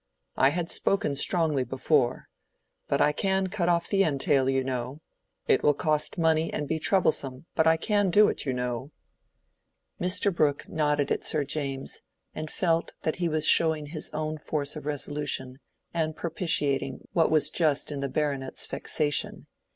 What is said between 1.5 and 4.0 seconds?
before. But I can cut off